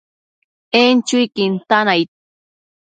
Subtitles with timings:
[0.81, 2.09] En chuiquin tan aid